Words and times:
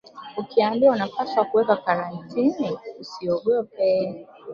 Ukiambiwa 0.37 0.93
unapaswa 0.95 1.45
kuwekwa 1.45 1.77
Karantini 1.77 2.77
usiogope 2.99 4.27